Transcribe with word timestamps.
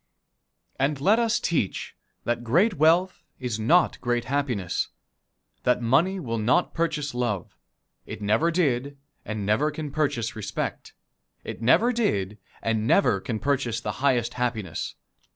And 0.79 0.99
let 0.99 1.19
us 1.19 1.39
teach 1.39 1.95
that 2.23 2.43
great 2.43 2.73
wealth 2.73 3.21
is 3.39 3.59
not 3.59 4.01
great 4.01 4.25
happiness; 4.25 4.87
that 5.61 5.79
money 5.79 6.19
will 6.19 6.39
not 6.39 6.73
purchase 6.73 7.13
love; 7.13 7.55
it 8.07 8.19
never 8.19 8.49
did 8.49 8.97
and 9.25 9.45
never 9.45 9.69
can 9.69 9.91
purchase 9.91 10.35
respect; 10.35 10.93
it 11.43 11.61
never 11.61 11.93
did 11.93 12.39
and 12.63 12.87
never 12.87 13.19
can 13.21 13.37
purchase 13.37 13.79
the 13.79 13.91
highest 14.01 14.33
happiness. 14.33 14.95